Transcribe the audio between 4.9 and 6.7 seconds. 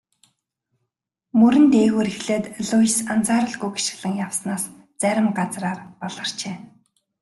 зарим газраар баларчээ.